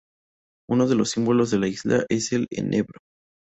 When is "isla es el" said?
1.67-2.47